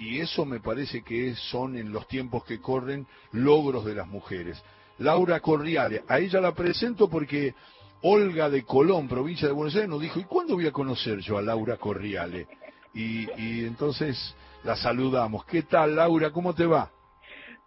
y 0.00 0.18
eso 0.18 0.46
me 0.46 0.60
parece 0.60 1.02
que 1.02 1.34
son 1.34 1.76
en 1.76 1.92
los 1.92 2.08
tiempos 2.08 2.42
que 2.44 2.58
corren 2.58 3.06
logros 3.32 3.84
de 3.84 3.94
las 3.94 4.08
mujeres. 4.08 4.60
Laura 4.98 5.40
Corriale, 5.40 6.02
a 6.08 6.18
ella 6.18 6.40
la 6.40 6.54
presento 6.54 7.08
porque 7.08 7.54
Olga 8.02 8.48
de 8.48 8.64
Colón, 8.64 9.08
provincia 9.08 9.46
de 9.46 9.52
Buenos 9.52 9.74
Aires, 9.74 9.90
nos 9.90 10.00
dijo, 10.00 10.18
¿y 10.18 10.24
cuándo 10.24 10.54
voy 10.54 10.66
a 10.66 10.72
conocer 10.72 11.18
yo 11.18 11.36
a 11.36 11.42
Laura 11.42 11.76
Corriale? 11.76 12.48
Y, 12.94 13.30
y 13.40 13.66
entonces 13.66 14.34
la 14.64 14.74
saludamos. 14.74 15.44
¿Qué 15.44 15.64
tal, 15.64 15.96
Laura? 15.96 16.30
¿Cómo 16.30 16.54
te 16.54 16.64
va? 16.64 16.90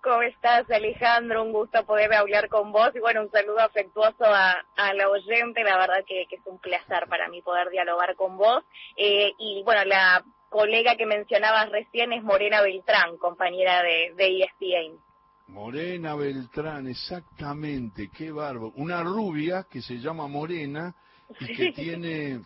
¿Cómo 0.02 0.22
estás, 0.24 0.70
Alejandro? 0.72 1.44
Un 1.44 1.54
gusto 1.54 1.86
poder 1.86 2.14
hablar 2.14 2.50
con 2.50 2.72
vos 2.72 2.90
y 2.96 3.00
bueno, 3.00 3.22
un 3.22 3.32
saludo 3.32 3.60
afectuoso 3.60 4.26
a, 4.26 4.94
la 4.96 5.08
oyente. 5.08 5.64
La 5.64 5.78
verdad 5.78 6.04
que, 6.06 6.24
es 6.24 6.42
un 6.46 6.60
placer 6.60 7.08
para 7.08 7.30
mí 7.30 7.42
poder 7.42 7.70
dialogar 7.70 8.16
con 8.16 8.38
vos. 8.38 8.64
Eh, 8.98 9.32
y 9.38 9.64
bueno, 9.64 9.86
la 9.86 10.26
colega 10.54 10.96
que 10.96 11.08
mencionabas 11.08 11.72
recién 11.72 12.14
es 12.14 12.24
Morena 12.24 12.62
Beltrán, 12.62 13.18
compañera 13.18 13.82
de, 13.82 14.14
de 14.16 14.44
ESPN. 14.44 15.00
Morena 15.48 16.14
Beltrán, 16.14 16.88
exactamente, 16.88 18.12
qué 18.16 18.32
bárbaro. 18.32 18.72
Una 18.76 19.02
rubia 19.02 19.66
que 19.68 19.82
se 19.82 19.98
llama 19.98 20.28
Morena 20.28 20.94
y 21.40 21.56
que 21.56 21.72
tiene 21.72 22.42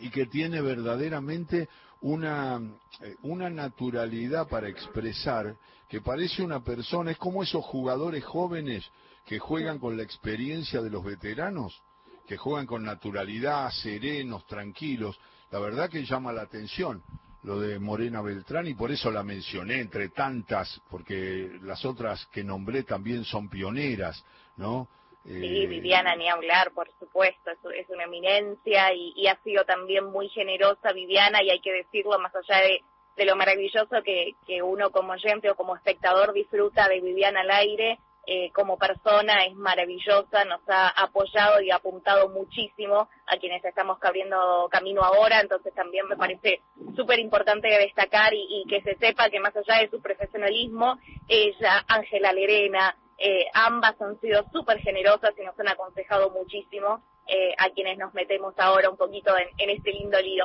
y 0.00 0.10
que 0.10 0.26
tiene 0.26 0.62
verdaderamente 0.62 1.68
una, 2.00 2.58
eh, 3.02 3.16
una 3.22 3.50
naturalidad 3.50 4.48
para 4.48 4.68
expresar 4.68 5.56
que 5.88 6.00
parece 6.00 6.42
una 6.42 6.60
persona, 6.60 7.10
es 7.10 7.18
como 7.18 7.42
esos 7.42 7.64
jugadores 7.64 8.24
jóvenes 8.24 8.90
que 9.26 9.38
juegan 9.38 9.78
con 9.78 9.96
la 9.96 10.02
experiencia 10.02 10.80
de 10.80 10.90
los 10.90 11.04
veteranos, 11.04 11.82
que 12.26 12.36
juegan 12.36 12.66
con 12.66 12.82
naturalidad, 12.82 13.70
serenos, 13.70 14.46
tranquilos. 14.46 15.18
La 15.50 15.58
verdad 15.58 15.88
que 15.88 16.04
llama 16.04 16.32
la 16.32 16.42
atención 16.42 17.02
lo 17.46 17.60
de 17.60 17.78
Morena 17.78 18.20
Beltrán 18.22 18.66
y 18.66 18.74
por 18.74 18.90
eso 18.90 19.08
la 19.12 19.22
mencioné 19.22 19.80
entre 19.80 20.08
tantas, 20.08 20.82
porque 20.90 21.48
las 21.62 21.84
otras 21.84 22.26
que 22.26 22.42
nombré 22.42 22.82
también 22.82 23.24
son 23.24 23.48
pioneras, 23.48 24.24
¿no? 24.56 24.88
Sí, 25.24 25.62
eh, 25.62 25.66
Viviana 25.68 26.16
ni 26.16 26.28
hablar, 26.28 26.72
por 26.72 26.90
supuesto, 26.98 27.52
es, 27.70 27.88
una 27.88 28.04
eminencia 28.04 28.92
y, 28.92 29.28
ha 29.28 29.36
sido 29.44 29.64
también 29.64 30.06
muy 30.06 30.28
generosa 30.28 30.92
Viviana 30.92 31.40
y 31.40 31.50
hay 31.50 31.60
que 31.60 31.72
decirlo 31.72 32.18
más 32.18 32.32
allá 32.34 32.62
de, 32.62 33.24
lo 33.24 33.36
maravilloso 33.36 34.02
que, 34.04 34.34
uno 34.62 34.90
como 34.90 35.12
oyente 35.12 35.48
o 35.48 35.54
como 35.54 35.76
espectador 35.76 36.32
disfruta 36.32 36.88
de 36.88 37.00
Viviana 37.00 37.42
al 37.42 37.50
aire, 37.52 38.00
eh, 38.28 38.50
como 38.50 38.76
persona 38.76 39.44
es 39.44 39.54
maravillosa, 39.54 40.44
nos 40.46 40.60
ha 40.66 40.88
apoyado 40.88 41.60
y 41.60 41.70
apuntado 41.70 42.28
muchísimo 42.28 43.08
a 43.24 43.36
quienes 43.36 43.64
estamos 43.64 43.98
abriendo 44.02 44.68
camino 44.68 45.02
ahora, 45.02 45.40
entonces 45.40 45.72
también 45.74 46.08
me 46.08 46.16
parece 46.16 46.60
súper 46.96 47.18
importante 47.20 47.68
destacar 47.68 48.32
y, 48.34 48.64
que 48.68 48.80
se 48.82 48.96
sepa 48.96 49.30
que 49.30 49.38
más 49.38 49.54
allá 49.54 49.80
de 49.80 49.90
su 49.90 50.00
profesionalismo, 50.00 50.98
ella, 51.28 51.84
Ángela 51.86 52.32
Lerena, 52.32 52.96
eh, 53.18 53.46
ambas 53.54 54.00
han 54.00 54.18
sido 54.20 54.44
súper 54.52 54.78
generosas 54.80 55.32
y 55.38 55.44
nos 55.44 55.58
han 55.60 55.68
aconsejado 55.68 56.30
muchísimo 56.30 57.02
eh, 57.26 57.54
a 57.58 57.70
quienes 57.70 57.98
nos 57.98 58.12
metemos 58.14 58.54
ahora 58.58 58.90
un 58.90 58.96
poquito 58.96 59.34
en, 59.36 59.70
este 59.70 59.92
lindo 59.92 60.20
lío. 60.20 60.44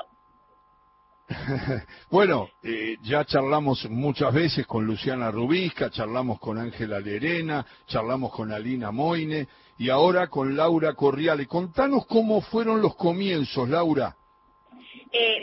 bueno, 2.10 2.50
eh, 2.62 2.98
ya 3.02 3.24
charlamos 3.24 3.90
muchas 3.90 4.34
veces 4.34 4.68
con 4.68 4.86
Luciana 4.86 5.32
Rubisca, 5.32 5.90
charlamos 5.90 6.40
con 6.40 6.58
Ángela 6.58 7.00
Lerena, 7.00 7.66
charlamos 7.88 8.32
con 8.34 8.52
Alina 8.52 8.92
Moine 8.92 9.48
y 9.78 9.90
ahora 9.90 10.28
con 10.28 10.56
Laura 10.56 10.94
Corriale. 10.94 11.48
Contanos 11.48 12.06
cómo 12.06 12.42
fueron 12.42 12.82
los 12.82 12.96
comienzos, 12.96 13.70
Laura. 13.70 14.16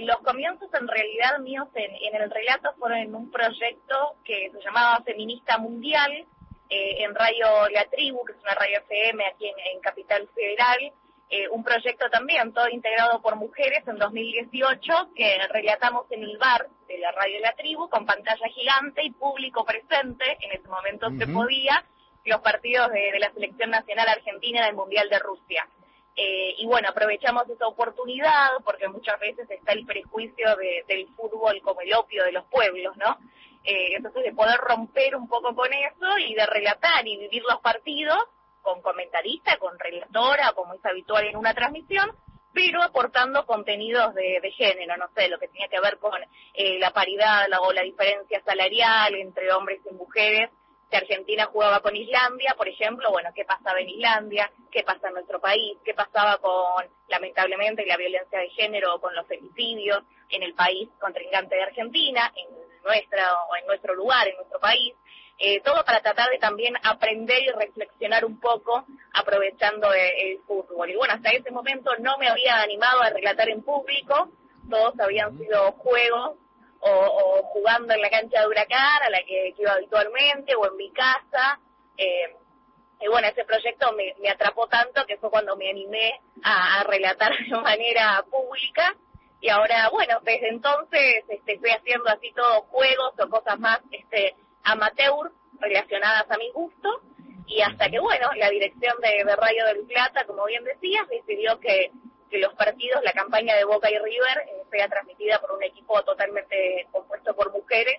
Los 0.01 0.19
comienzos 0.19 0.69
en 0.73 0.89
realidad 0.89 1.39
míos 1.41 1.69
en, 1.75 1.91
en, 1.95 2.23
el 2.23 2.31
relato 2.31 2.73
fueron 2.79 2.99
en 2.99 3.15
un 3.15 3.31
proyecto 3.31 4.17
que 4.25 4.51
se 4.51 4.61
llamaba 4.63 5.03
Feminista 5.05 5.59
Mundial, 5.59 6.27
eh, 6.71 7.03
en 7.03 7.15
Radio 7.15 7.47
La 7.73 7.87
Tribu, 7.87 8.23
que 8.27 8.33
es 8.33 8.39
una 8.43 8.55
radio 8.55 8.81
FM 8.81 9.25
aquí 9.25 9.47
en, 9.47 9.81
Capital 9.81 10.29
Federal, 10.35 10.93
eh, 11.31 11.49
un 11.49 11.65
proyecto 11.65 12.11
también 12.11 12.53
todo 12.53 12.69
integrado 12.69 13.23
por 13.23 13.37
mujeres 13.37 13.89
en 13.89 13.97
2018 13.97 15.11
que 15.17 15.39
relatamos 15.49 16.05
en 16.11 16.25
el 16.25 16.37
bar 16.37 16.69
de 16.87 16.99
la 16.99 17.11
Radio 17.13 17.41
La 17.41 17.55
Tribu 17.55 17.89
con 17.89 18.05
pantalla 18.05 18.49
gigante 18.49 19.03
y 19.03 19.11
público 19.13 19.65
presente, 19.65 20.37
en 20.41 20.53
ese 20.53 20.69
momento 20.69 21.09
se 21.19 21.27
podía, 21.27 21.85
los 22.27 22.41
partidos 22.43 22.91
de, 22.93 23.19
la 23.19 23.33
Selección 23.33 23.71
Nacional 23.71 24.07
Argentina 24.07 24.67
del 24.67 24.75
Mundial 24.75 25.09
de 25.09 25.19
Rusia. 25.21 25.67
Eh, 26.21 26.57
y 26.59 26.67
bueno, 26.67 26.89
aprovechamos 26.89 27.49
esa 27.49 27.69
oportunidad 27.69 28.51
porque 28.65 28.89
muchas 28.89 29.21
veces 29.21 29.49
está 29.49 29.71
el 29.73 29.87
prejuicio 29.87 30.57
del 30.89 31.07
fútbol 31.15 31.61
como 31.63 31.81
el 31.81 31.95
opio 31.95 32.25
de 32.25 32.33
los 32.33 32.45
pueblos, 32.47 32.97
¿no? 32.97 33.19
Eh, 33.63 33.95
entonces 33.95 34.25
de 34.25 34.33
poder 34.33 34.59
romper 34.59 35.15
un 35.15 35.29
poco 35.29 35.55
con 35.55 35.73
eso 35.73 36.19
y 36.19 36.35
de 36.35 36.45
relatar 36.45 37.07
y 37.07 37.19
vivir 37.19 37.45
los 37.49 37.61
partidos 37.61 38.19
con 38.63 38.83
comentarista, 38.83 39.59
con 39.59 39.79
relatora, 39.79 40.51
como 40.57 40.75
es 40.75 40.85
habitual 40.85 41.25
en 41.25 41.37
una 41.37 41.55
transmisión, 41.55 42.11
pero 42.53 42.83
aportando 42.83 43.47
contenidos 43.47 44.13
de, 44.17 44.41
género, 44.57 44.97
no 44.97 45.07
sé, 45.15 45.29
lo 45.29 45.39
que 45.39 45.47
tenía 45.47 45.69
que 45.69 45.79
ver 45.79 45.99
con 45.99 46.21
eh, 46.55 46.81
la 46.81 46.91
paridad 46.91 47.47
la, 47.49 47.61
o 47.61 47.73
la 47.73 47.83
diferencia 47.83 48.43
salarial 48.45 49.15
entre 49.15 49.53
hombres 49.53 49.81
y 49.89 49.95
mujeres. 49.95 50.51
Si 50.91 50.97
Argentina 50.97 51.47
jugaba 51.47 51.81
con 51.81 51.95
Islandia, 51.95 52.55
por 52.57 52.69
ejemplo, 52.69 53.11
bueno, 53.11 53.31
¿qué 53.35 53.45
pasaba 53.45 53.81
en 53.81 53.91
Islandia? 53.91 54.51
¿Qué 54.71 54.83
pasa 54.83 55.09
en 55.09 55.15
nuestro 55.15 55.39
país? 55.41 55.77
¿Qué 55.85 55.93
pasaba 55.93 56.39
con, 56.39 56.87
lamentablemente, 57.09 57.85
la 57.85 57.97
violencia 57.97 58.39
de 58.39 58.49
género 58.51 58.95
o 58.95 59.01
con 59.01 59.15
los 59.15 59.27
femicidios 59.27 60.03
en 60.31 60.43
el 60.43 60.55
país 60.55 60.89
contrincante 60.99 61.57
de 61.57 61.63
Argentina? 61.63 62.33
En 62.35 62.69
nuestra 62.83 63.35
o 63.45 63.57
en 63.57 63.67
nuestro 63.67 63.95
lugar, 63.95 64.29
en 64.29 64.37
nuestro 64.37 64.59
país, 64.61 64.95
eh, 65.41 65.61
todo 65.61 65.85
para 65.85 66.01
tratar 66.01 66.31
de 66.31 66.39
también 66.39 66.75
aprender 66.83 67.43
y 67.43 67.51
reflexionar 67.51 68.25
un 68.25 68.41
poco 68.41 68.85
aprovechando 69.13 69.93
el, 69.93 70.41
fútbol. 70.47 70.91
Y 70.91 70.97
bueno, 70.97 71.15
hasta 71.15 71.31
ese 71.31 71.51
momento 71.51 71.93
no 72.01 72.19
me 72.19 72.29
había 72.29 72.61
animado 72.61 73.03
a 73.03 73.11
relatar 73.11 73.49
en 73.49 73.63
público, 73.63 74.31
todos 74.69 74.99
habían 74.99 75.39
sido 75.39 75.73
juegos 75.73 76.37
o, 76.81 77.43
jugando 77.53 77.95
en 77.95 78.01
la 78.01 78.11
cancha 78.11 78.41
de 78.41 78.47
Huracán, 78.47 79.03
a 79.03 79.11
la 79.11 79.23
que, 79.25 79.55
iba 79.57 79.73
habitualmente, 79.73 80.55
o 80.55 80.67
en 80.67 80.77
mi 80.77 80.91
casa. 80.93 81.59
Eh, 81.97 82.37
y 83.01 83.09
bueno, 83.09 83.29
ese 83.29 83.45
proyecto 83.45 83.93
me, 83.93 84.31
atrapó 84.31 84.67
tanto 84.67 85.05
que 85.07 85.17
fue 85.19 85.31
cuando 85.31 85.57
me 85.57 85.71
animé 85.71 86.21
a 86.43 86.85
relatar 86.85 87.33
de 87.51 87.57
manera 87.57 88.25
pública. 88.31 88.95
Y 89.41 89.49
ahora, 89.51 89.89
bueno, 89.91 90.19
desde 90.23 90.49
entonces 90.49 91.25
este, 91.29 91.55
estoy 91.55 91.71
haciendo 91.71 92.09
así 92.11 92.33
todos 92.33 92.65
juegos 92.71 93.15
o 93.21 93.29
cosas 93.29 93.59
más 93.61 93.81
este, 93.93 94.35
amateur 94.65 95.31
relacionadas 95.61 96.29
a 96.29 96.39
mi 96.39 96.51
gusto. 96.51 97.03
Y 97.47 97.63
hasta 97.63 97.89
que, 97.89 97.99
bueno, 97.99 98.29
la 98.37 98.51
dirección 98.51 98.95
de, 99.01 99.25
de 99.25 99.37
Radio 99.37 99.65
del 99.67 99.87
Plata, 99.87 100.25
como 100.27 100.45
bien 100.47 100.65
decías, 100.65 101.09
decidió 101.09 101.59
que, 101.61 101.93
que 102.31 102.39
los 102.39 102.53
partidos, 102.55 103.03
la 103.03 103.13
campaña 103.13 103.57
de 103.57 103.65
Boca 103.65 103.91
y 103.91 103.99
River, 103.99 104.45
transmitida 104.87 105.41
por 105.41 105.53
un 105.53 105.63
equipo 105.65 106.01
totalmente 106.05 106.87
compuesto 106.93 107.35
por 107.35 107.51
mujeres, 107.53 107.99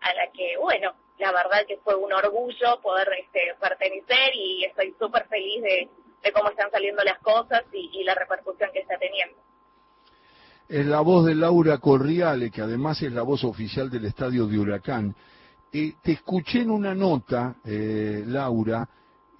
a 0.00 0.14
la 0.14 0.32
que, 0.32 0.56
bueno, 0.56 0.94
la 1.18 1.32
verdad 1.32 1.66
que 1.66 1.76
fue 1.78 1.94
un 1.94 2.12
orgullo 2.12 2.80
poder 2.80 3.08
este, 3.20 3.54
pertenecer 3.60 4.34
y 4.34 4.64
estoy 4.64 4.94
súper 4.98 5.28
feliz 5.28 5.62
de, 5.62 5.88
cómo 6.32 6.50
están 6.50 6.70
saliendo 6.70 7.02
las 7.04 7.18
cosas 7.20 7.62
y, 7.72 7.90
y 7.92 8.04
la 8.04 8.14
repercusión 8.14 8.70
que 8.72 8.80
está 8.80 8.98
teniendo 8.98 9.38
es 10.68 10.84
la 10.84 11.00
voz 11.00 11.24
de 11.24 11.34
Laura 11.34 11.78
Corriale, 11.78 12.50
que 12.50 12.60
además 12.60 13.00
es 13.02 13.10
la 13.12 13.22
voz 13.22 13.42
oficial 13.44 13.88
del 13.88 14.04
estadio 14.04 14.46
de 14.46 14.58
Huracán. 14.58 15.14
Eh, 15.72 15.94
te 16.02 16.12
escuché 16.12 16.60
en 16.60 16.70
una 16.70 16.94
nota, 16.94 17.56
eh, 17.64 18.22
Laura, 18.26 18.86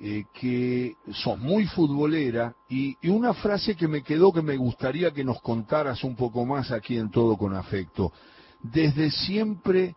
eh, 0.01 0.25
que 0.33 0.95
sos 1.13 1.39
muy 1.39 1.67
futbolera 1.67 2.55
y, 2.69 2.97
una 3.09 3.35
frase 3.35 3.75
que 3.75 3.89
me 3.89 4.03
quedó 4.03 4.33
que 4.33 4.43
me 4.43 4.57
gustaría 4.57 5.11
que 5.11 5.25
nos 5.25 5.41
contaras 5.41 6.05
un 6.05 6.15
poco 6.15 6.45
más 6.47 6.71
aquí 6.71 6.97
en 6.97 7.11
Todo 7.11 7.37
con 7.37 7.55
Afecto. 7.55 8.13
Desde 8.61 9.11
siempre 9.11 9.97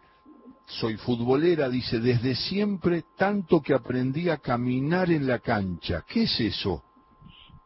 soy 0.66 0.98
futbolera, 0.98 1.70
dice, 1.70 2.00
desde 2.00 2.36
siempre 2.36 3.04
tanto 3.18 3.62
que 3.62 3.74
aprendí 3.74 4.30
a 4.30 4.38
caminar 4.38 5.12
en 5.12 5.28
la 5.28 5.40
cancha. 5.40 6.04
¿Qué 6.08 6.24
es 6.24 6.40
eso? 6.40 6.84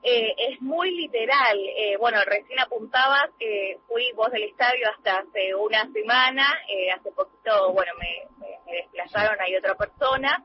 Eh, 0.07 0.35
es 0.37 0.61
muy 0.61 0.91
literal. 0.91 1.57
Eh, 1.57 1.97
bueno, 1.97 2.19
recién 2.25 2.59
apuntabas 2.59 3.29
que 3.39 3.79
fui 3.87 4.11
voz 4.13 4.31
del 4.31 4.43
estadio 4.43 4.87
hasta 4.95 5.17
hace 5.17 5.55
una 5.55 5.91
semana, 5.91 6.45
eh, 6.69 6.91
hace 6.91 7.11
poquito, 7.11 7.73
bueno, 7.73 7.91
me, 7.97 8.71
desplazaron, 8.71 9.35
hay 9.41 9.55
otra 9.55 9.73
persona, 9.75 10.43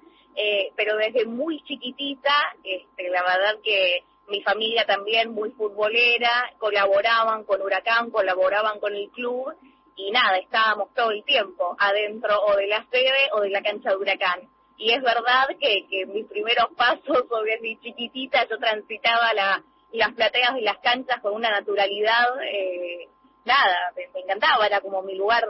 pero 0.76 0.96
desde 0.96 1.26
muy 1.26 1.62
chiquitita, 1.62 2.34
este, 2.64 3.08
la 3.10 3.22
verdad 3.22 3.60
que 3.62 4.04
mi 4.28 4.42
familia 4.42 4.86
también 4.86 5.32
muy 5.32 5.50
futbolera, 5.50 6.52
colaboraban 6.58 7.44
con 7.44 7.60
Huracán, 7.60 8.10
colaboraban 8.10 8.78
con 8.78 8.94
el 8.94 9.10
club 9.10 9.52
y 9.96 10.10
nada, 10.12 10.38
estábamos 10.38 10.94
todo 10.94 11.10
el 11.10 11.24
tiempo 11.24 11.76
adentro 11.78 12.40
o 12.42 12.56
de 12.56 12.68
la 12.68 12.86
sede 12.90 13.28
o 13.32 13.40
de 13.40 13.50
la 13.50 13.60
cancha 13.60 13.90
de 13.90 13.96
Huracán. 13.96 14.48
Y 14.78 14.92
es 14.92 15.02
verdad 15.02 15.48
que, 15.60 15.86
que 15.90 16.06
mis 16.06 16.26
primeros 16.26 16.68
pasos, 16.74 17.24
o 17.28 17.42
mi 17.60 17.78
chiquitita, 17.80 18.48
yo 18.48 18.56
transitaba 18.58 19.34
la, 19.34 19.62
las 19.92 20.14
plateas 20.14 20.56
y 20.58 20.62
las 20.62 20.78
canchas 20.78 21.20
con 21.20 21.34
una 21.34 21.50
naturalidad, 21.50 22.28
eh, 22.42 23.08
nada, 23.44 23.92
me, 23.94 24.20
encantaba, 24.20 24.66
era 24.66 24.80
como 24.80 25.02
mi 25.02 25.16
lugar 25.16 25.44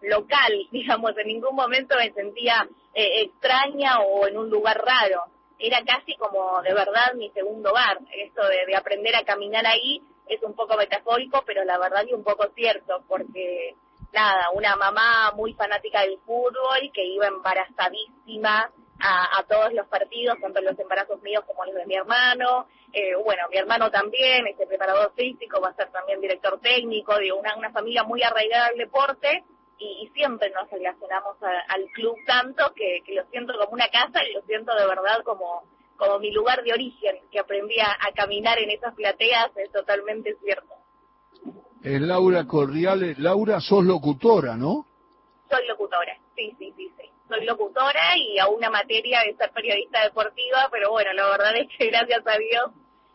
local, 0.00 0.52
digamos, 0.70 1.12
en 1.18 1.26
ningún 1.26 1.54
momento 1.54 1.96
me 1.96 2.12
sentía 2.12 2.66
eh, 2.94 3.22
extraña 3.22 4.00
o 4.00 4.26
en 4.26 4.36
un 4.36 4.50
lugar 4.50 4.82
raro. 4.84 5.24
Era 5.58 5.82
casi 5.84 6.14
como 6.16 6.60
de 6.62 6.74
verdad 6.74 7.14
mi 7.14 7.30
segundo 7.30 7.70
hogar. 7.70 7.98
Esto 8.12 8.42
de, 8.48 8.74
aprender 8.74 9.14
a 9.14 9.24
caminar 9.24 9.66
ahí 9.66 10.02
es 10.26 10.42
un 10.42 10.54
poco 10.54 10.76
metafórico, 10.76 11.42
pero 11.46 11.64
la 11.64 11.78
verdad 11.78 12.04
y 12.08 12.14
un 12.14 12.24
poco 12.24 12.48
cierto, 12.54 13.04
porque 13.06 13.74
nada, 14.12 14.50
una 14.54 14.74
mamá 14.76 15.32
muy 15.36 15.52
fanática 15.54 16.00
del 16.02 16.18
fútbol 16.24 16.90
que 16.92 17.04
iba 17.04 17.26
embarazadísima 17.26 18.70
a, 19.02 19.42
todos 19.48 19.72
los 19.72 19.86
partidos, 19.86 20.38
tanto 20.40 20.60
los 20.60 20.78
embarazos 20.78 21.22
míos 21.22 21.42
como 21.46 21.64
los 21.64 21.74
de 21.74 21.86
mi 21.86 21.94
hermano. 21.94 22.66
Eh, 22.92 23.14
bueno, 23.24 23.44
mi 23.50 23.56
hermano 23.56 23.90
también, 23.90 24.46
este 24.46 24.66
preparador 24.66 25.12
físico, 25.14 25.60
va 25.60 25.68
a 25.68 25.74
ser 25.74 25.90
también 25.90 26.20
director 26.20 26.60
técnico, 26.60 27.16
digo, 27.18 27.38
una, 27.38 27.56
una 27.56 27.70
familia 27.70 28.02
muy 28.04 28.22
arraigada 28.22 28.66
al 28.66 28.76
deporte 28.76 29.44
y, 29.80 30.10
siempre 30.14 30.50
nos 30.50 30.70
relacionamos 30.70 31.36
al 31.68 31.84
club 31.94 32.14
tanto 32.26 32.72
que, 32.74 33.02
lo 33.14 33.24
siento 33.30 33.54
como 33.58 33.72
una 33.72 33.88
casa 33.88 34.22
y 34.28 34.34
lo 34.34 34.42
siento 34.42 34.74
de 34.74 34.86
verdad 34.86 35.22
como, 35.24 35.64
como 35.96 36.18
mi 36.18 36.30
lugar 36.30 36.62
de 36.62 36.72
origen, 36.72 37.16
que 37.30 37.40
aprendí 37.40 37.80
a, 37.80 37.96
caminar 38.14 38.58
en 38.58 38.70
esas 38.70 38.94
plateas, 38.94 39.50
es 39.56 39.72
totalmente 39.72 40.36
cierto. 40.42 40.74
Es 41.82 42.00
Laura 42.00 42.46
Corriales. 42.46 43.18
Laura, 43.18 43.60
sos 43.60 43.82
locutora, 43.82 44.54
¿no? 44.54 44.84
Soy 45.48 45.66
locutora, 45.66 46.16
sí, 46.36 46.54
sí, 46.58 46.72
sí, 46.76 46.92
sí. 46.98 47.10
Soy 47.26 47.44
locutora 47.46 48.16
y 48.18 48.38
a 48.38 48.48
una 48.48 48.68
materia 48.68 49.22
de 49.22 49.34
ser 49.36 49.50
periodista 49.52 50.02
deportiva, 50.02 50.68
pero 50.70 50.90
bueno, 50.90 51.12
la 51.14 51.26
verdad 51.30 51.56
es 51.56 51.68
que 51.76 51.86
gracias 51.90 52.26
a 52.26 52.36
Dios 52.36 52.70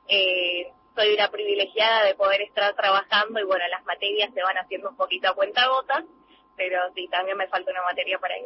eh, 0.07 0.71
soy 0.95 1.13
una 1.13 1.29
privilegiada 1.29 2.06
de 2.06 2.15
poder 2.15 2.41
estar 2.41 2.73
trabajando 2.75 3.39
y 3.39 3.44
bueno, 3.44 3.65
las 3.69 3.85
materias 3.85 4.33
se 4.33 4.41
van 4.41 4.57
haciendo 4.57 4.89
un 4.89 4.95
poquito 4.95 5.29
a 5.29 5.35
cuenta 5.35 5.68
gotas 5.68 6.06
pero 6.56 6.80
sí, 6.94 7.07
también 7.10 7.38
me 7.38 7.48
falta 7.48 7.72
una 7.72 7.84
materia 7.84 8.18
para 8.19 8.38
ir. 8.38 8.46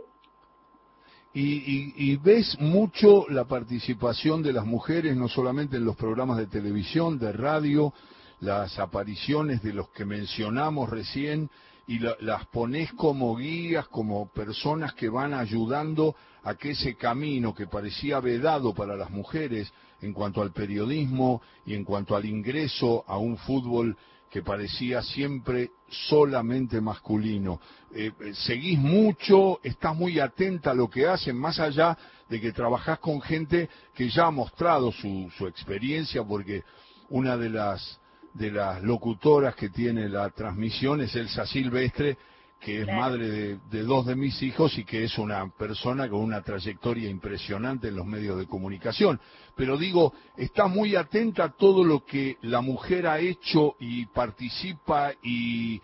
Y, 1.31 1.93
y, 1.95 2.17
ves 2.17 2.59
mucho 2.59 3.25
la 3.29 3.45
participación 3.45 4.41
de 4.41 4.51
las 4.51 4.65
mujeres, 4.65 5.15
no 5.15 5.27
solamente 5.27 5.77
en 5.77 5.85
los 5.85 5.95
programas 5.95 6.37
de 6.37 6.47
televisión, 6.47 7.19
de 7.19 7.31
radio, 7.31 7.93
las 8.39 8.79
apariciones 8.79 9.61
de 9.61 9.73
los 9.73 9.89
que 9.89 10.05
mencionamos 10.05 10.89
recién, 10.89 11.51
y 11.89 11.97
las 11.97 12.45
pones 12.47 12.93
como 12.93 13.35
guías, 13.35 13.87
como 13.87 14.31
personas 14.31 14.93
que 14.93 15.09
van 15.09 15.33
ayudando 15.33 16.15
a 16.43 16.53
que 16.53 16.71
ese 16.71 16.93
camino 16.95 17.55
que 17.55 17.65
parecía 17.65 18.19
vedado 18.19 18.75
para 18.75 18.95
las 18.95 19.09
mujeres 19.09 19.73
en 19.99 20.13
cuanto 20.13 20.43
al 20.43 20.51
periodismo 20.51 21.41
y 21.65 21.73
en 21.73 21.83
cuanto 21.83 22.15
al 22.15 22.25
ingreso 22.25 23.03
a 23.07 23.17
un 23.17 23.37
fútbol 23.37 23.97
que 24.29 24.41
parecía 24.41 25.01
siempre 25.01 25.71
solamente 25.87 26.79
masculino. 26.79 27.59
Eh, 27.93 28.11
eh, 28.19 28.33
seguís 28.33 28.77
mucho, 28.77 29.59
estás 29.63 29.95
muy 29.95 30.19
atenta 30.19 30.71
a 30.71 30.75
lo 30.75 30.89
que 30.89 31.07
hacen, 31.07 31.35
más 31.35 31.59
allá 31.59 31.97
de 32.29 32.39
que 32.39 32.51
trabajás 32.51 32.99
con 32.99 33.21
gente 33.21 33.69
que 33.95 34.09
ya 34.09 34.27
ha 34.27 34.31
mostrado 34.31 34.91
su, 34.91 35.31
su 35.37 35.47
experiencia, 35.47 36.23
porque 36.23 36.63
una 37.09 37.37
de 37.37 37.49
las, 37.49 37.99
de 38.33 38.51
las 38.51 38.83
locutoras 38.83 39.55
que 39.55 39.69
tiene 39.69 40.07
la 40.07 40.29
transmisión 40.29 41.01
es 41.01 41.15
Elsa 41.15 41.47
Silvestre, 41.47 42.17
que 42.59 42.81
es 42.81 42.87
madre 42.87 43.57
de, 43.71 43.83
dos 43.83 44.05
de 44.05 44.15
mis 44.15 44.41
hijos 44.41 44.77
y 44.77 44.83
que 44.83 45.05
es 45.05 45.17
una 45.17 45.49
persona 45.49 46.09
con 46.09 46.19
una 46.19 46.41
trayectoria 46.41 47.09
impresionante 47.09 47.87
en 47.87 47.95
los 47.95 48.05
medios 48.05 48.37
de 48.37 48.47
comunicación. 48.47 49.19
Pero 49.55 49.77
digo, 49.77 50.13
está 50.35 50.67
muy 50.67 50.95
atenta 50.95 51.45
a 51.45 51.51
todo 51.51 51.83
lo 51.83 52.05
que 52.05 52.37
la 52.41 52.61
mujer 52.61 53.07
ha 53.07 53.19
hecho 53.19 53.75
y 53.79 54.05
participa 54.07 55.13
y, 55.23 55.81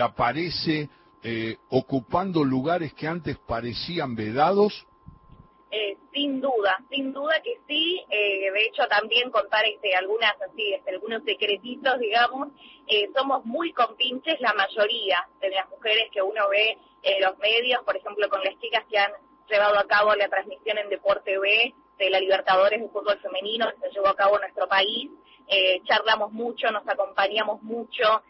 aparece 0.00 0.88
eh, 1.22 1.58
ocupando 1.68 2.42
lugares 2.42 2.94
que 2.94 3.06
antes 3.06 3.36
parecían 3.46 4.14
vedados 4.14 4.86
sin 6.14 6.40
duda, 6.40 6.78
sin 6.88 7.12
duda 7.12 7.42
que 7.42 7.58
sí. 7.66 8.02
Eh, 8.08 8.50
de 8.50 8.66
hecho, 8.66 8.86
también 8.86 9.30
contar 9.30 9.64
este, 9.66 9.94
algunas 9.96 10.32
así, 10.40 10.72
este, 10.72 10.92
algunos 10.92 11.22
secretitos, 11.24 11.98
digamos. 11.98 12.48
Eh, 12.86 13.10
somos 13.14 13.44
muy 13.44 13.72
compinches 13.72 14.40
la 14.40 14.54
mayoría 14.54 15.26
de 15.40 15.50
las 15.50 15.68
mujeres 15.68 16.08
que 16.12 16.22
uno 16.22 16.48
ve 16.48 16.78
en 17.02 17.20
los 17.20 17.36
medios, 17.38 17.82
por 17.82 17.96
ejemplo, 17.96 18.28
con 18.28 18.42
las 18.44 18.58
chicas 18.60 18.84
que 18.88 18.98
han 18.98 19.12
llevado 19.48 19.78
a 19.78 19.86
cabo 19.86 20.14
la 20.14 20.28
transmisión 20.28 20.78
en 20.78 20.88
Deporte 20.88 21.38
B 21.38 21.74
de 21.98 22.10
la 22.10 22.20
Libertadores 22.20 22.80
de 22.80 22.88
Fútbol 22.88 23.18
Femenino 23.20 23.70
que 23.70 23.88
se 23.88 23.94
llevó 23.94 24.08
a 24.08 24.16
cabo 24.16 24.36
en 24.36 24.42
nuestro 24.42 24.68
país. 24.68 25.10
charlamos 25.84 26.32
mucho, 26.32 26.70
nos 26.70 26.86
acompañamos 26.88 27.62
mucho, 27.62 28.22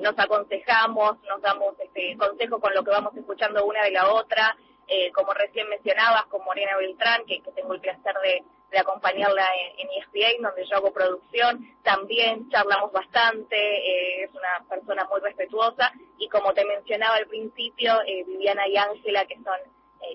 nos 0.00 0.18
aconsejamos, 0.18 1.16
nos 1.28 1.40
damos 1.42 1.74
este, 1.80 2.16
consejo 2.16 2.60
con 2.60 2.72
lo 2.74 2.84
que 2.84 2.90
vamos 2.90 3.16
escuchando 3.16 3.64
una 3.64 3.82
de 3.82 3.90
la 3.90 4.12
otra. 4.12 4.56
Eh, 4.94 5.10
como 5.12 5.32
recién 5.32 5.66
mencionabas, 5.70 6.26
con 6.26 6.44
Morena 6.44 6.76
Beltrán, 6.76 7.24
que, 7.24 7.40
tengo 7.56 7.72
el 7.72 7.80
placer 7.80 8.14
de, 8.22 8.78
acompañarla 8.78 9.48
en, 9.56 9.88
en, 9.88 9.88
ESPN, 10.02 10.42
donde 10.42 10.66
yo 10.66 10.76
hago 10.76 10.92
producción, 10.92 11.66
también 11.82 12.50
charlamos 12.50 12.92
bastante, 12.92 13.56
eh, 13.56 14.24
es 14.24 14.30
una 14.32 14.62
persona 14.68 15.06
muy 15.06 15.20
respetuosa, 15.22 15.90
y 16.18 16.28
como 16.28 16.52
te 16.52 16.66
mencionaba 16.66 17.16
al 17.16 17.26
principio, 17.26 18.02
eh, 18.06 18.22
Viviana 18.24 18.68
y 18.68 18.76
Ángela, 18.76 19.24
que 19.24 19.36
son 19.36 19.58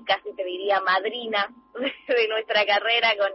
casi 0.05 0.31
te 0.33 0.43
diría 0.43 0.79
madrinas 0.81 1.47
de, 1.73 2.27
nuestra 2.27 2.63
carrera 2.67 3.15
con, 3.17 3.31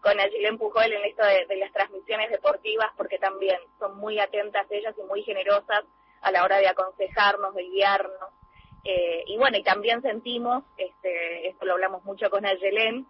con 0.00 0.58
Pujol 0.58 0.94
en 0.94 1.04
esto 1.04 1.24
de 1.26 1.56
las 1.56 1.72
transmisiones 1.72 2.30
deportivas, 2.30 2.90
porque 2.96 3.18
también 3.18 3.58
son 3.78 3.98
muy 3.98 4.18
atentas 4.18 4.66
ellas 4.70 4.94
y 4.96 5.02
muy 5.02 5.22
generosas 5.24 5.84
a 6.22 6.30
la 6.30 6.42
hora 6.42 6.56
de 6.56 6.68
aconsejarnos, 6.68 7.54
de 7.54 7.64
guiarnos. 7.64 8.30
Eh, 8.88 9.24
y 9.26 9.36
bueno, 9.36 9.56
y 9.58 9.64
también 9.64 10.00
sentimos, 10.00 10.62
este, 10.76 11.48
esto 11.48 11.66
lo 11.66 11.72
hablamos 11.72 12.04
mucho 12.04 12.30
con 12.30 12.46
Ayelén, 12.46 13.04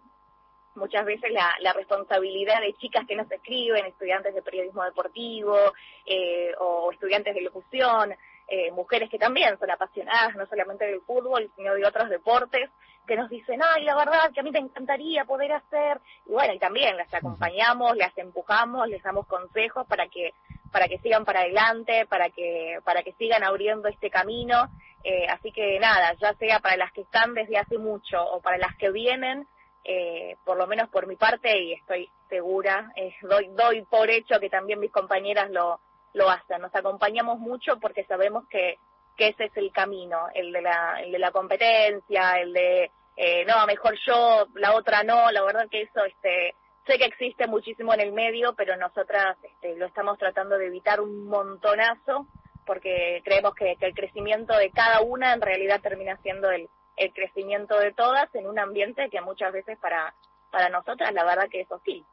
muchas 0.73 1.05
veces 1.05 1.31
la, 1.31 1.53
la, 1.59 1.71
responsabilidad 1.71 2.61
de 2.61 2.73
chicas 2.73 3.05
que 3.07 3.15
nos 3.15 3.31
escriben, 3.31 3.85
estudiantes 3.85 4.33
de 4.33 4.41
periodismo 4.41 4.83
deportivo 4.83 5.55
eh, 6.03 6.51
o 6.57 6.91
estudiantes 6.91 7.35
de 7.35 7.41
locución, 7.41 8.15
eh, 8.47 8.71
mujeres 8.71 9.07
que 9.11 9.19
también 9.19 9.59
son 9.59 9.69
apasionadas 9.69 10.35
no 10.35 10.47
solamente 10.47 10.85
del 10.85 11.01
fútbol, 11.01 11.51
sino 11.55 11.75
de 11.75 11.85
otros 11.85 12.09
deportes, 12.09 12.71
que 13.05 13.15
nos 13.15 13.29
dicen, 13.29 13.61
ay, 13.63 13.83
la 13.83 13.95
verdad 13.95 14.31
que 14.33 14.39
a 14.39 14.43
mí 14.43 14.49
me 14.49 14.59
encantaría 14.59 15.25
poder 15.25 15.51
hacer, 15.51 15.99
y 16.25 16.31
bueno, 16.31 16.55
y 16.55 16.59
también 16.59 16.97
las 16.97 17.13
acompañamos, 17.13 17.95
las 17.95 18.17
empujamos, 18.17 18.87
les 18.87 19.03
damos 19.03 19.27
consejos 19.27 19.85
para 19.85 20.07
que 20.07 20.33
para 20.77 20.87
que 20.87 20.99
sigan 20.99 21.25
para 21.25 21.39
adelante, 21.39 22.05
para 22.05 22.29
que 22.29 22.77
para 22.83 23.01
que 23.01 23.13
sigan 23.13 23.43
abriendo 23.43 23.87
este 23.87 24.11
camino 24.11 24.69
eh, 25.03 25.25
así 25.29 25.53
que 25.53 25.79
nada, 25.79 26.13
ya 26.19 26.33
sea 26.33 26.59
para 26.59 26.75
las 26.75 26.91
que 26.91 26.99
están 26.99 27.33
desde 27.33 27.57
hace 27.57 27.77
mucho 27.77 28.21
o 28.21 28.41
para 28.41 28.57
las 28.57 28.75
que 28.75 28.91
vienen, 28.91 29.47
eh, 29.85 30.35
por 30.43 30.57
lo 30.57 30.67
menos 30.67 30.89
por 30.89 31.07
mi 31.07 31.15
parte, 31.15 31.57
y 31.57 31.73
estoy 31.73 32.09
segura, 32.27 32.91
eh, 32.97 33.15
doy, 33.21 33.47
doy 33.53 33.83
por 33.83 34.09
hecho 34.09 34.37
que 34.41 34.49
también 34.49 34.81
mis 34.81 34.91
compañeras 34.91 35.49
lo, 35.49 35.79
lo 36.13 36.29
hacen. 36.29 36.61
Nos 36.61 36.75
acompañamos 36.75 37.39
mucho 37.39 37.79
porque 37.79 38.03
sabemos 38.03 38.45
que, 38.49 38.79
que 39.15 39.29
ese 39.29 39.45
es 39.45 39.55
el 39.55 39.71
camino, 39.71 40.27
el 40.33 40.51
de 40.51 40.61
la, 40.61 41.01
el 41.01 41.13
de 41.13 41.19
la 41.19 41.31
competencia, 41.31 42.41
el 42.41 42.51
de, 42.51 42.91
eh, 43.15 43.45
no, 43.45 43.65
mejor 43.65 43.95
yo, 44.05 44.47
la 44.55 44.75
otra 44.75 45.03
no, 45.03 45.31
la 45.31 45.41
verdad 45.43 45.69
que 45.71 45.83
eso, 45.83 46.03
este, 46.03 46.53
sé 46.87 46.97
que 46.97 47.05
existe 47.05 47.47
muchísimo 47.47 47.93
en 47.93 47.99
el 47.99 48.13
medio, 48.13 48.55
pero 48.55 48.75
nosotras 48.77 49.37
este, 49.43 49.75
lo 49.75 49.85
estamos 49.85 50.17
tratando 50.17 50.57
de 50.57 50.67
evitar 50.67 51.01
un 51.01 51.27
montonazo 51.27 52.25
porque 52.65 53.21
creemos 53.23 53.55
que, 53.55 53.77
el 53.79 53.93
crecimiento 53.93 54.55
de 54.57 54.71
cada 54.71 55.01
una 55.01 55.33
en 55.33 55.41
realidad 55.41 55.81
termina 55.81 56.17
siendo 56.17 56.49
el, 56.51 56.69
crecimiento 57.13 57.77
de 57.77 57.93
todas 57.93 58.33
en 58.33 58.47
un 58.47 58.57
ambiente 58.57 59.09
que 59.11 59.21
muchas 59.21 59.53
veces 59.53 59.77
para, 59.77 60.15
para 60.49 60.69
nosotras 60.69 61.13
la 61.13 61.23
verdad 61.23 61.47
que 61.49 61.61
es 61.61 61.71
hostil. 61.71 62.03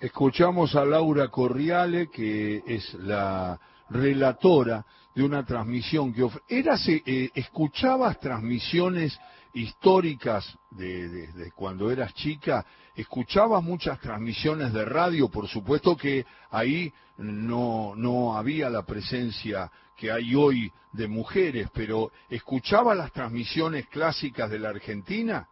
Escuchamos 0.00 0.76
a 0.76 0.84
Laura 0.84 1.26
Corriale, 1.26 2.08
que 2.08 2.62
es 2.64 2.94
la 2.94 3.58
relatora 3.90 4.86
de 5.12 5.24
una 5.24 5.44
transmisión 5.44 6.14
que 6.14 6.28
Eras, 6.48 6.86
eh, 6.88 7.30
¿Escuchabas 7.34 8.20
transmisiones 8.20 9.18
históricas 9.54 10.56
de, 10.70 11.50
cuando 11.56 11.90
eras 11.90 12.14
chica? 12.14 12.64
¿Escuchabas 12.94 13.60
muchas 13.64 13.98
transmisiones 13.98 14.72
de 14.72 14.84
radio? 14.84 15.28
Por 15.28 15.48
supuesto 15.48 15.96
que 15.96 16.24
ahí 16.52 16.92
no, 17.16 17.94
no 17.96 18.36
había 18.36 18.70
la 18.70 18.84
presencia 18.84 19.68
que 19.96 20.12
hay 20.12 20.32
hoy 20.36 20.72
de 20.92 21.08
mujeres, 21.08 21.70
pero 21.74 22.12
¿escuchabas 22.30 22.96
las 22.96 23.10
transmisiones 23.10 23.88
clásicas 23.88 24.48
de 24.48 24.60
la 24.60 24.68
Argentina? 24.68 25.48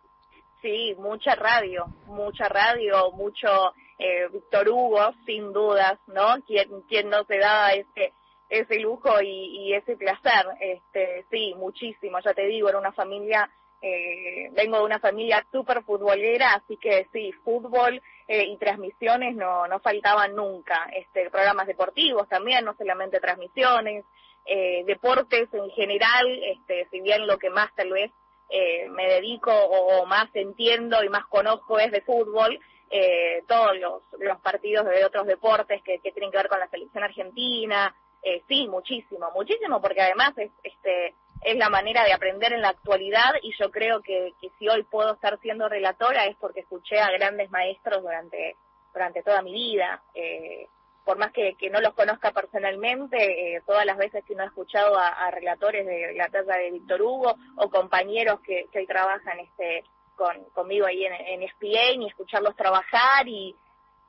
Sí, 0.67 0.97
mucha 0.99 1.37
radio, 1.37 1.87
mucha 2.07 2.49
radio, 2.49 3.13
mucho 3.13 3.73
eh, 4.01 4.27
Víctor 4.33 4.69
Hugo, 4.69 5.13
sin 5.25 5.53
dudas, 5.53 5.97
¿no? 6.09 6.43
Quien, 6.45 6.83
quien 6.89 7.09
no 7.09 7.23
se 7.23 7.39
daba 7.39 7.71
ese 7.71 8.13
ese 8.49 8.81
lujo 8.81 9.23
y, 9.23 9.73
ese 9.75 9.97
placer. 9.97 10.45
Este, 10.59 11.25
sí, 11.31 11.55
muchísimo, 11.57 12.19
ya 12.19 12.35
te 12.35 12.47
digo, 12.47 12.69
era 12.69 12.81
una 12.81 12.91
familia, 12.91 13.49
eh, 13.81 14.49
vengo 14.55 14.79
de 14.79 14.85
una 14.87 14.99
familia 14.99 15.47
súper 15.53 15.85
futbolera, 15.85 16.55
así 16.55 16.77
que 16.79 17.07
sí, 17.13 17.31
fútbol 17.45 18.03
eh, 18.27 18.47
y 18.49 18.57
transmisiones 18.57 19.37
no, 19.37 19.69
no 19.69 19.79
faltaban 19.79 20.35
nunca. 20.35 20.91
Este, 20.97 21.31
programas 21.31 21.69
deportivos 21.69 22.29
también, 22.29 22.65
no 22.65 22.75
solamente 22.75 23.21
transmisiones. 23.21 24.05
eh, 24.47 24.83
deportes 24.85 25.49
en 25.53 25.71
general, 25.71 26.27
este, 26.43 26.89
si 26.91 27.01
bien 27.01 27.25
lo 27.29 27.39
que 27.39 27.51
más 27.51 27.73
tal 27.77 27.91
vez 27.91 28.11
eh, 28.49 28.89
me 28.89 29.09
dedico 29.09 29.53
o, 29.53 30.07
más 30.07 30.29
entiendo 30.35 31.03
y 31.03 31.09
más 31.09 31.27
conozco 31.27 31.79
es 31.79 31.91
de 31.91 32.03
fútbol, 32.03 32.59
eh, 32.91 33.43
todos 33.49 33.77
los, 33.79 34.03
los, 34.19 34.41
partidos 34.41 34.87
de 34.87 35.05
otros 35.05 35.27
deportes 35.27 35.83
que, 35.83 35.99
que, 35.99 36.13
tienen 36.13 36.31
que 36.31 36.37
ver 36.37 36.49
con 36.49 36.61
la 36.61 36.69
selección 36.69 37.03
argentina, 37.03 37.95
eh, 38.23 38.43
sí, 38.49 38.69
muchísimo, 38.69 39.31
muchísimo, 39.35 39.81
porque 39.81 40.03
además 40.03 40.33
es, 40.37 40.51
este, 40.63 41.15
es 41.43 41.57
la 41.57 41.71
manera 41.71 42.05
de 42.05 42.13
aprender 42.13 42.53
en 42.53 42.63
la 42.63 42.71
actualidad 42.71 43.35
y 43.43 43.53
yo 43.59 43.71
creo 43.71 44.03
que, 44.03 44.33
que 44.41 44.51
si 44.59 44.69
hoy 44.69 44.83
puedo 44.85 45.15
estar 45.15 45.39
siendo 45.41 45.69
relatora 45.69 46.27
es 46.27 46.37
porque 46.37 46.61
escuché 46.61 46.99
a 46.99 47.11
grandes 47.11 47.51
maestros 47.51 48.03
durante, 48.03 48.57
durante 48.93 49.23
toda 49.23 49.43
mi 49.43 49.53
vida. 49.53 50.03
Eh, 50.15 50.67
por 51.07 51.19
más 51.19 51.31
que, 51.31 51.55
que, 51.55 51.71
no 51.71 51.81
los 51.81 51.95
conozca 51.95 52.33
personalmente, 52.33 53.17
eh, 53.17 53.63
todas 53.65 53.87
las 53.87 53.97
veces 53.97 54.25
que 54.25 54.35
uno 54.35 54.43
ha 54.43 54.47
escuchado 54.47 54.99
a, 54.99 55.31
relatores 55.31 55.87
de 55.87 56.15
la 56.15 56.29
talla 56.29 56.57
de 56.57 56.73
Víctor 56.73 57.01
Hugo 57.01 57.37
o 57.55 57.71
compañeros 57.71 58.41
que, 58.41 58.67
que 58.73 58.81
hoy 58.81 58.87
trabajan 58.89 59.39
este, 59.39 59.85
con, 60.17 60.35
conmigo 60.53 60.85
ahí 60.85 61.05
en, 61.05 61.13
en 61.13 61.43
ESPN 61.45 62.03
y 62.03 62.09
escucharlos 62.09 62.57
trabajar 62.57 63.29
y 63.29 63.55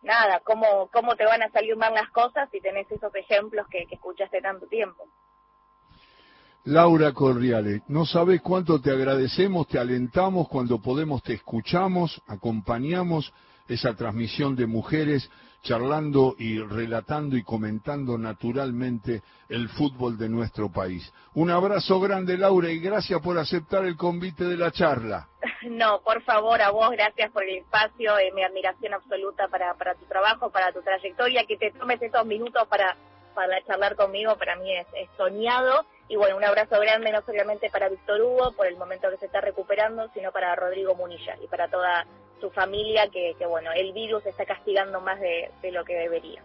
nada, 0.01 0.41
cómo, 0.43 0.89
cómo 0.91 1.15
te 1.15 1.25
van 1.25 1.43
a 1.43 1.51
salir 1.51 1.77
mal 1.77 1.93
las 1.93 2.09
cosas 2.09 2.49
si 2.51 2.59
tenés 2.61 2.91
esos 2.91 3.13
ejemplos 3.13 3.67
que, 3.67 3.85
que 3.85 3.95
escuchaste 3.95 4.41
tanto 4.41 4.65
tiempo. 4.65 5.07
Laura 6.63 7.13
Corriale, 7.13 7.83
no 7.89 8.05
sabes 8.05 8.41
cuánto 8.41 8.81
te 8.81 8.89
agradecemos, 8.89 9.67
te 9.67 9.77
alentamos 9.77 10.49
cuando 10.49 10.81
podemos, 10.81 11.21
te 11.21 11.33
escuchamos, 11.33 12.19
acompañamos 12.25 13.31
esa 13.67 13.95
transmisión 13.95 14.55
de 14.55 14.67
mujeres 14.67 15.29
charlando 15.63 16.35
y 16.37 16.59
relatando 16.59 17.35
y 17.35 17.43
comentando 17.43 18.17
naturalmente 18.17 19.21
el 19.49 19.67
fútbol 19.69 20.17
de 20.17 20.29
nuestro 20.29 20.71
país. 20.71 21.11
Un 21.33 21.51
abrazo 21.51 21.99
grande, 21.99 22.37
Laura, 22.37 22.69
y 22.69 22.79
gracias 22.79 23.21
por 23.21 23.37
aceptar 23.37 23.85
el 23.85 23.97
convite 23.97 24.45
de 24.45 24.57
la 24.57 24.71
charla. 24.71 25.27
No, 25.63 26.01
por 26.01 26.21
favor, 26.21 26.61
a 26.61 26.69
vos, 26.69 26.91
gracias 26.91 27.29
por 27.31 27.43
el 27.43 27.57
espacio, 27.57 28.17
eh, 28.19 28.31
mi 28.33 28.41
admiración 28.41 28.93
absoluta 28.93 29.49
para, 29.49 29.73
para 29.73 29.95
tu 29.95 30.05
trabajo, 30.05 30.49
para 30.49 30.71
tu 30.71 30.81
trayectoria, 30.81 31.45
que 31.45 31.57
te 31.57 31.71
tomes 31.71 32.01
estos 32.01 32.25
minutos 32.25 32.65
para, 32.69 32.95
para 33.33 33.61
charlar 33.65 33.95
conmigo, 33.95 34.37
para 34.37 34.55
mí 34.55 34.73
es, 34.73 34.87
es 34.93 35.09
soñado. 35.17 35.85
Y 36.07 36.15
bueno, 36.15 36.37
un 36.37 36.43
abrazo 36.45 36.79
grande 36.79 37.11
no 37.11 37.21
solamente 37.21 37.69
para 37.69 37.89
Víctor 37.89 38.21
Hugo 38.21 38.53
por 38.53 38.67
el 38.67 38.77
momento 38.77 39.09
que 39.09 39.17
se 39.17 39.25
está 39.25 39.41
recuperando, 39.41 40.09
sino 40.13 40.31
para 40.31 40.55
Rodrigo 40.55 40.95
Munilla 40.95 41.35
y 41.43 41.47
para 41.47 41.67
toda 41.67 42.05
su 42.39 42.49
familia 42.51 43.07
que, 43.09 43.35
que 43.37 43.45
bueno, 43.45 43.71
el 43.75 43.93
virus 43.93 44.25
está 44.25 44.45
castigando 44.45 45.01
más 45.01 45.19
de, 45.19 45.51
de, 45.61 45.71
lo 45.71 45.83
que 45.83 45.95
debería. 45.95 46.41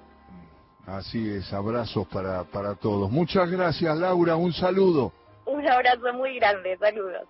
Así 0.87 1.31
es, 1.31 1.53
abrazos 1.53 2.07
para, 2.09 2.45
para 2.45 2.75
todos. 2.75 3.11
Muchas 3.11 3.51
gracias 3.51 3.97
Laura, 3.97 4.37
un 4.37 4.53
saludo. 4.53 5.13
Un 5.47 5.67
abrazo 5.69 6.13
muy 6.15 6.37
grande, 6.37 6.77
saludos. 6.79 7.23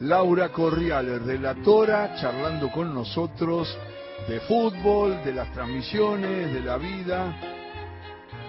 Laura 0.00 0.48
Corriales, 0.50 1.22
relatora, 1.24 2.16
charlando 2.20 2.70
con 2.72 2.92
nosotros 2.92 3.76
de 4.28 4.40
fútbol, 4.40 5.22
de 5.24 5.32
las 5.32 5.52
transmisiones, 5.52 6.52
de 6.52 6.60
la 6.60 6.76
vida 6.76 7.61